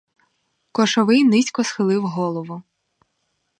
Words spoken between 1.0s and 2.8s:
низько схилив голову.